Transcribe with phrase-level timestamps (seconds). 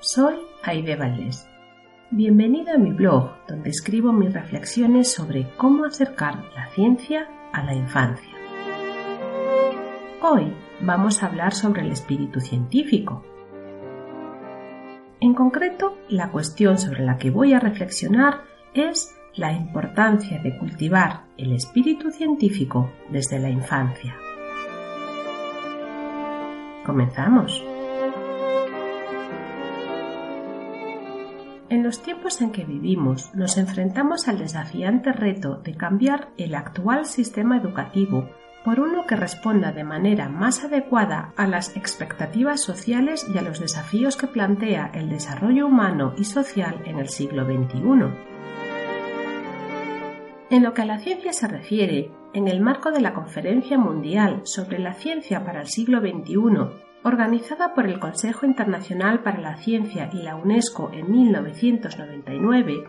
[0.00, 1.46] Soy Aide Valdés.
[2.10, 7.74] Bienvenido a mi blog, donde escribo mis reflexiones sobre cómo acercar la ciencia a la
[7.74, 8.34] infancia.
[10.22, 13.22] Hoy vamos a hablar sobre el espíritu científico.
[15.20, 21.24] En concreto, la cuestión sobre la que voy a reflexionar es la importancia de cultivar
[21.36, 24.16] el espíritu científico desde la infancia.
[26.86, 27.69] Comenzamos.
[31.70, 37.06] En los tiempos en que vivimos nos enfrentamos al desafiante reto de cambiar el actual
[37.06, 38.28] sistema educativo
[38.64, 43.60] por uno que responda de manera más adecuada a las expectativas sociales y a los
[43.60, 47.80] desafíos que plantea el desarrollo humano y social en el siglo XXI.
[50.50, 54.40] En lo que a la ciencia se refiere, en el marco de la Conferencia Mundial
[54.42, 60.10] sobre la Ciencia para el siglo XXI Organizada por el Consejo Internacional para la Ciencia
[60.12, 62.84] y la UNESCO en 1999,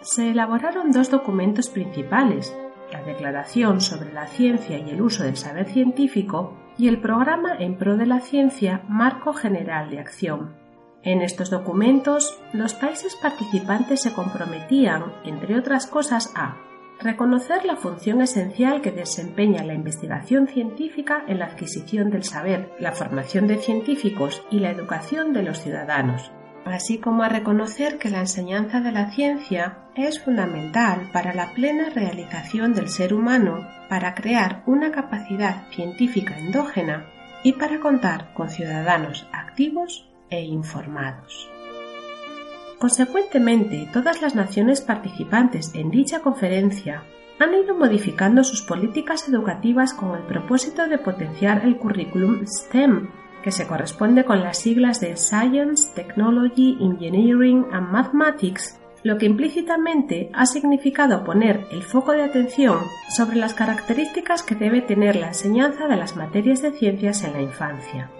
[0.00, 2.56] se elaboraron dos documentos principales,
[2.92, 7.76] la Declaración sobre la Ciencia y el Uso del Saber Científico y el Programa en
[7.76, 10.56] Pro de la Ciencia Marco General de Acción.
[11.02, 16.56] En estos documentos, los países participantes se comprometían, entre otras cosas, a
[17.00, 22.92] reconocer la función esencial que desempeña la investigación científica en la adquisición del saber, la
[22.92, 26.32] formación de científicos y la educación de los ciudadanos,
[26.64, 31.90] así como a reconocer que la enseñanza de la ciencia es fundamental para la plena
[31.90, 37.06] realización del ser humano, para crear una capacidad científica endógena
[37.44, 41.48] y para contar con ciudadanos activos e informados.
[42.78, 47.02] Consecuentemente, todas las naciones participantes en dicha conferencia
[47.40, 53.08] han ido modificando sus políticas educativas con el propósito de potenciar el currículum STEM,
[53.42, 60.30] que se corresponde con las siglas de Science, Technology, Engineering and Mathematics, lo que implícitamente
[60.32, 62.78] ha significado poner el foco de atención
[63.16, 67.42] sobre las características que debe tener la enseñanza de las materias de ciencias en la
[67.42, 68.10] infancia.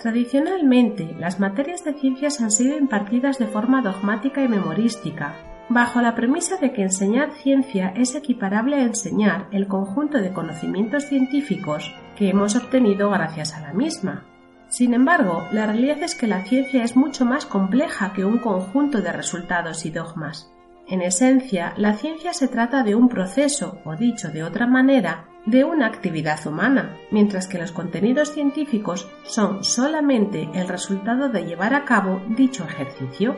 [0.00, 5.34] Tradicionalmente, las materias de ciencias han sido impartidas de forma dogmática y memorística,
[5.68, 11.04] bajo la premisa de que enseñar ciencia es equiparable a enseñar el conjunto de conocimientos
[11.04, 14.24] científicos que hemos obtenido gracias a la misma.
[14.68, 19.00] Sin embargo, la realidad es que la ciencia es mucho más compleja que un conjunto
[19.00, 20.52] de resultados y dogmas.
[20.88, 25.64] En esencia, la ciencia se trata de un proceso, o dicho de otra manera, de
[25.64, 31.84] una actividad humana, mientras que los contenidos científicos son solamente el resultado de llevar a
[31.84, 33.36] cabo dicho ejercicio.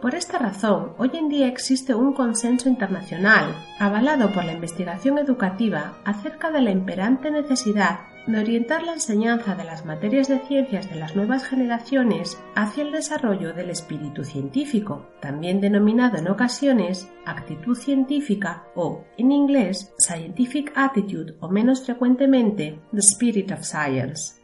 [0.00, 5.98] Por esta razón, hoy en día existe un consenso internacional, avalado por la investigación educativa,
[6.04, 10.96] acerca de la imperante necesidad de orientar la enseñanza de las materias de ciencias de
[10.96, 18.64] las nuevas generaciones hacia el desarrollo del espíritu científico, también denominado en ocasiones actitud científica
[18.74, 24.40] o, en inglés, scientific attitude o menos frecuentemente, the spirit of science.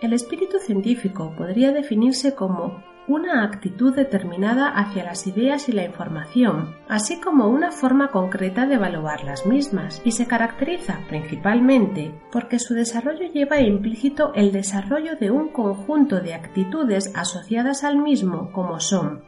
[0.00, 6.76] El espíritu científico podría definirse como una actitud determinada hacia las ideas y la información,
[6.88, 12.74] así como una forma concreta de evaluar las mismas, y se caracteriza principalmente porque su
[12.74, 19.24] desarrollo lleva implícito el desarrollo de un conjunto de actitudes asociadas al mismo como son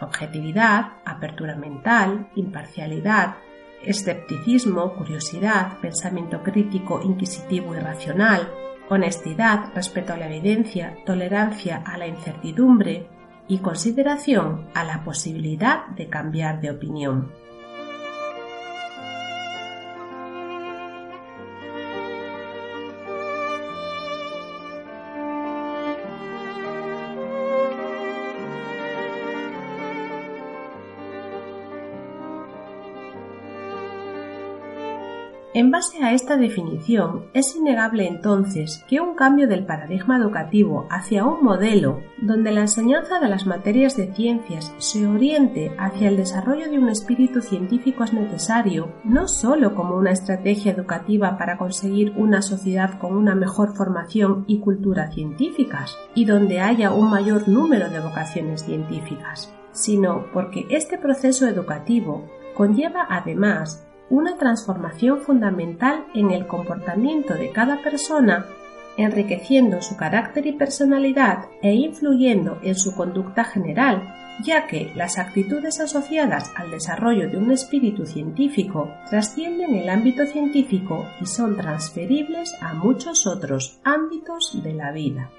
[0.00, 3.36] objetividad, apertura mental, imparcialidad,
[3.84, 8.50] escepticismo, curiosidad, pensamiento crítico, inquisitivo y racional,
[8.88, 13.08] honestidad, respeto a la evidencia, tolerancia a la incertidumbre
[13.50, 17.32] y consideración a la posibilidad de cambiar de opinión.
[35.52, 41.24] En base a esta definición, es innegable entonces que un cambio del paradigma educativo hacia
[41.24, 46.70] un modelo donde la enseñanza de las materias de ciencias se oriente hacia el desarrollo
[46.70, 52.42] de un espíritu científico es necesario, no sólo como una estrategia educativa para conseguir una
[52.42, 57.98] sociedad con una mejor formación y cultura científicas, y donde haya un mayor número de
[57.98, 62.24] vocaciones científicas, sino porque este proceso educativo
[62.54, 68.46] conlleva además una transformación fundamental en el comportamiento de cada persona,
[68.96, 74.14] enriqueciendo su carácter y personalidad e influyendo en su conducta general,
[74.44, 81.06] ya que las actitudes asociadas al desarrollo de un espíritu científico trascienden el ámbito científico
[81.20, 85.30] y son transferibles a muchos otros ámbitos de la vida.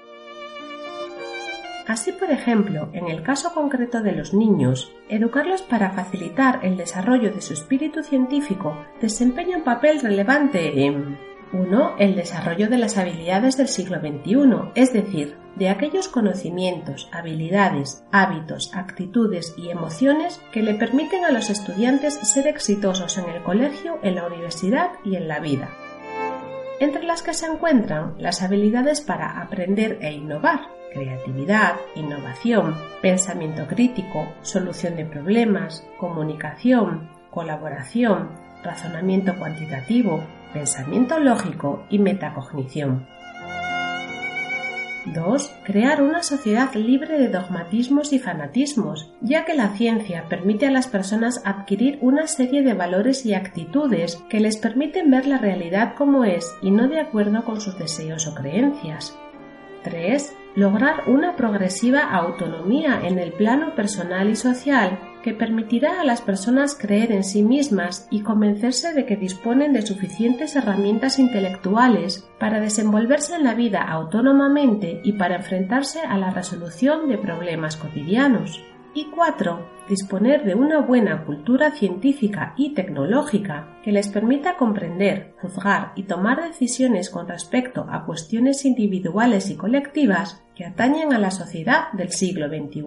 [1.86, 7.32] Así, por ejemplo, en el caso concreto de los niños, educarlos para facilitar el desarrollo
[7.32, 11.18] de su espíritu científico desempeña un papel relevante en
[11.52, 11.96] 1.
[11.98, 18.70] El desarrollo de las habilidades del siglo XXI, es decir, de aquellos conocimientos, habilidades, hábitos,
[18.74, 24.14] actitudes y emociones que le permiten a los estudiantes ser exitosos en el colegio, en
[24.14, 25.68] la universidad y en la vida.
[26.80, 30.60] Entre las que se encuentran las habilidades para aprender e innovar,
[30.92, 38.30] creatividad, innovación, pensamiento crítico, solución de problemas, comunicación, colaboración,
[38.62, 40.22] razonamiento cuantitativo,
[40.52, 43.06] pensamiento lógico y metacognición.
[45.06, 45.52] 2.
[45.64, 50.86] Crear una sociedad libre de dogmatismos y fanatismos, ya que la ciencia permite a las
[50.86, 56.24] personas adquirir una serie de valores y actitudes que les permiten ver la realidad como
[56.24, 59.18] es y no de acuerdo con sus deseos o creencias.
[59.82, 66.20] 3 lograr una progresiva autonomía en el plano personal y social que permitirá a las
[66.20, 72.60] personas creer en sí mismas y convencerse de que disponen de suficientes herramientas intelectuales para
[72.60, 78.60] desenvolverse en la vida autónomamente y para enfrentarse a la resolución de problemas cotidianos.
[78.94, 85.92] Y cuatro, disponer de una buena cultura científica y tecnológica que les permita comprender, juzgar
[85.96, 91.90] y tomar decisiones con respecto a cuestiones individuales y colectivas que atañen a la sociedad
[91.92, 92.82] del siglo XXI.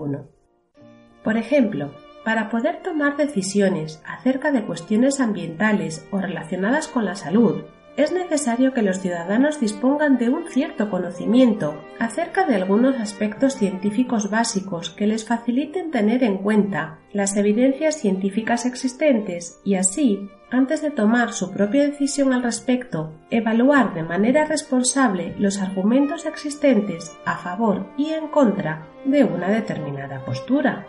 [1.24, 1.92] Por ejemplo,
[2.24, 7.64] para poder tomar decisiones acerca de cuestiones ambientales o relacionadas con la salud,
[7.98, 14.30] es necesario que los ciudadanos dispongan de un cierto conocimiento acerca de algunos aspectos científicos
[14.30, 20.92] básicos que les faciliten tener en cuenta las evidencias científicas existentes y así, antes de
[20.92, 27.88] tomar su propia decisión al respecto, evaluar de manera responsable los argumentos existentes a favor
[27.98, 30.86] y en contra de una determinada postura.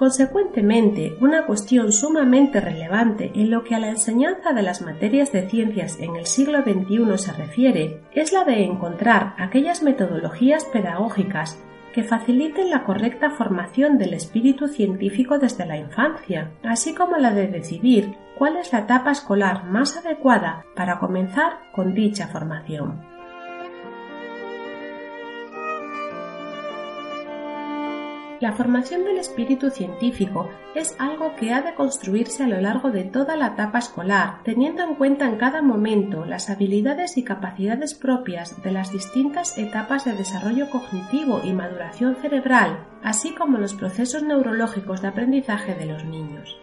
[0.00, 5.46] Consecuentemente, una cuestión sumamente relevante en lo que a la enseñanza de las materias de
[5.46, 11.62] ciencias en el siglo XXI se refiere es la de encontrar aquellas metodologías pedagógicas
[11.92, 17.48] que faciliten la correcta formación del espíritu científico desde la infancia, así como la de
[17.48, 23.19] decidir cuál es la etapa escolar más adecuada para comenzar con dicha formación.
[28.40, 33.04] La formación del espíritu científico es algo que ha de construirse a lo largo de
[33.04, 38.62] toda la etapa escolar, teniendo en cuenta en cada momento las habilidades y capacidades propias
[38.62, 45.02] de las distintas etapas de desarrollo cognitivo y maduración cerebral, así como los procesos neurológicos
[45.02, 46.56] de aprendizaje de los niños.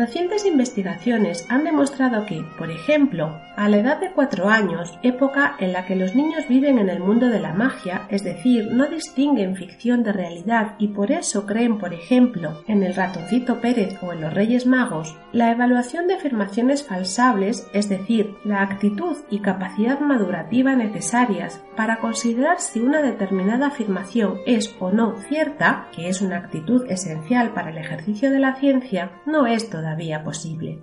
[0.00, 5.74] Recientes investigaciones han demostrado que, por ejemplo, a la edad de 4 años, época en
[5.74, 9.56] la que los niños viven en el mundo de la magia, es decir, no distinguen
[9.56, 14.22] ficción de realidad y por eso creen, por ejemplo, en el ratoncito Pérez o en
[14.22, 20.74] los Reyes Magos, la evaluación de afirmaciones falsables, es decir, la actitud y capacidad madurativa
[20.76, 26.90] necesarias para considerar si una determinada afirmación es o no cierta, que es una actitud
[26.90, 30.78] esencial para el ejercicio de la ciencia, no es todavía posible.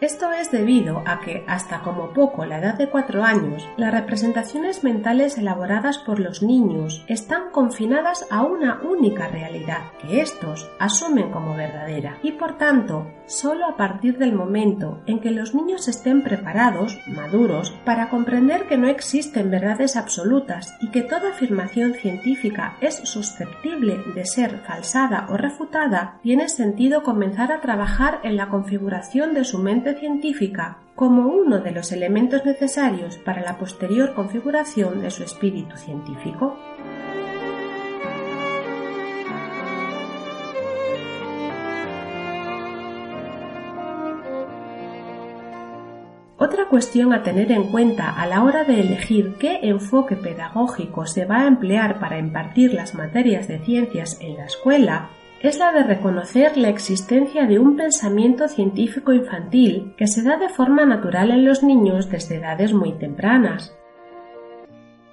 [0.00, 4.82] Esto es debido a que, hasta como poco la edad de cuatro años, las representaciones
[4.82, 11.54] mentales elaboradas por los niños están confinadas a una única realidad, que estos asumen como
[11.54, 16.98] verdadera, y por tanto, solo a partir del momento en que los niños estén preparados,
[17.06, 23.98] maduros, para comprender que no existen verdades absolutas y que toda afirmación científica es susceptible
[24.14, 29.58] de ser falsada o refutada, tiene sentido comenzar a trabajar en la configuración de su
[29.58, 35.76] mente científica como uno de los elementos necesarios para la posterior configuración de su espíritu
[35.76, 36.56] científico.
[46.36, 51.26] Otra cuestión a tener en cuenta a la hora de elegir qué enfoque pedagógico se
[51.26, 55.10] va a emplear para impartir las materias de ciencias en la escuela
[55.48, 60.50] es la de reconocer la existencia de un pensamiento científico infantil que se da de
[60.50, 63.74] forma natural en los niños desde edades muy tempranas.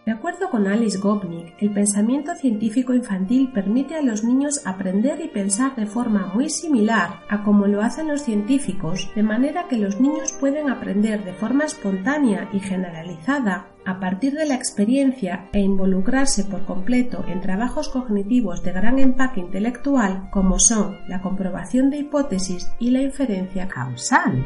[0.07, 5.27] De acuerdo con Alice Gopnik, el pensamiento científico infantil permite a los niños aprender y
[5.27, 9.99] pensar de forma muy similar a como lo hacen los científicos, de manera que los
[9.99, 16.45] niños pueden aprender de forma espontánea y generalizada a partir de la experiencia e involucrarse
[16.45, 22.71] por completo en trabajos cognitivos de gran empaque intelectual como son la comprobación de hipótesis
[22.79, 24.45] y la inferencia causal.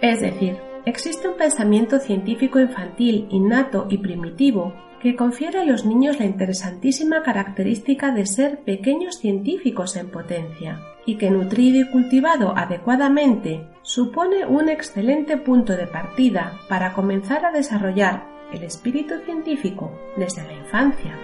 [0.00, 6.20] Es decir, existe un pensamiento científico infantil innato y primitivo que confiere a los niños
[6.20, 13.66] la interesantísima característica de ser pequeños científicos en potencia, y que nutrido y cultivado adecuadamente
[13.82, 20.52] supone un excelente punto de partida para comenzar a desarrollar el espíritu científico desde la
[20.52, 21.18] infancia.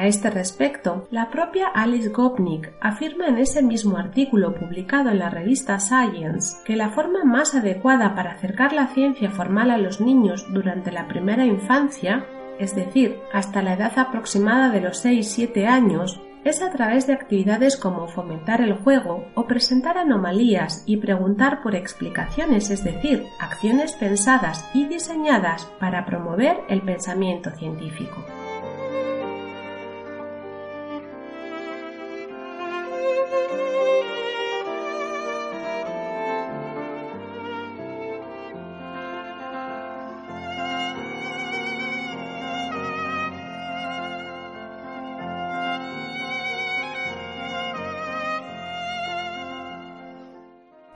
[0.00, 5.28] A este respecto, la propia Alice Gopnik afirma en ese mismo artículo publicado en la
[5.28, 10.46] revista Science que la forma más adecuada para acercar la ciencia formal a los niños
[10.54, 12.24] durante la primera infancia,
[12.58, 17.76] es decir, hasta la edad aproximada de los 6-7 años, es a través de actividades
[17.76, 24.66] como fomentar el juego o presentar anomalías y preguntar por explicaciones, es decir, acciones pensadas
[24.72, 28.24] y diseñadas para promover el pensamiento científico.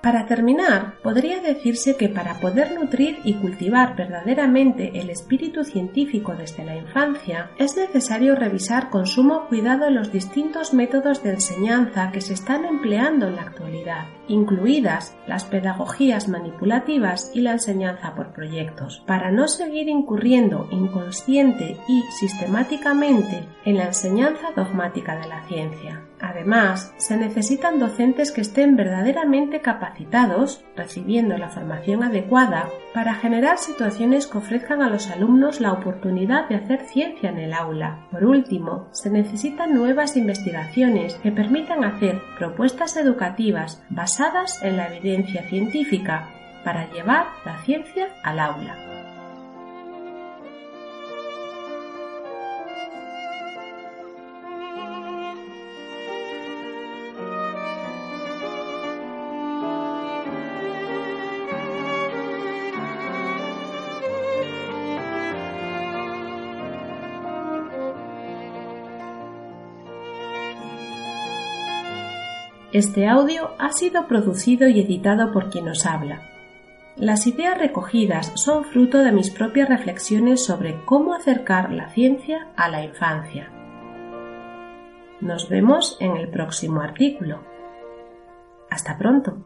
[0.05, 6.63] Para terminar, podría decirse que para poder nutrir y cultivar verdaderamente el espíritu científico desde
[6.63, 12.35] la infancia, es necesario revisar con sumo cuidado los distintos métodos de enseñanza que se
[12.35, 19.31] están empleando en la actualidad, incluidas las pedagogías manipulativas y la enseñanza por proyectos, para
[19.31, 26.03] no seguir incurriendo inconsciente y sistemáticamente en la enseñanza dogmática de la ciencia.
[26.21, 29.61] Además, se necesitan docentes que estén verdaderamente
[30.77, 36.57] recibiendo la formación adecuada, para generar situaciones que ofrezcan a los alumnos la oportunidad de
[36.57, 38.07] hacer ciencia en el aula.
[38.11, 45.43] Por último, se necesitan nuevas investigaciones que permitan hacer propuestas educativas basadas en la evidencia
[45.49, 46.29] científica
[46.65, 48.94] para llevar la ciencia al aula.
[72.75, 76.23] Este audio ha sido producido y editado por quien nos habla.
[76.97, 82.69] Las ideas recogidas son fruto de mis propias reflexiones sobre cómo acercar la ciencia a
[82.69, 83.49] la infancia.
[85.21, 87.45] Nos vemos en el próximo artículo.
[88.69, 89.37] Hasta pronto.